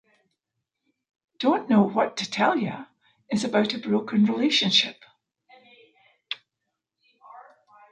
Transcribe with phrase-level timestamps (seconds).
[1.37, 2.85] "Don't Know What to Tell Ya"
[3.31, 4.99] is about a broken relationship.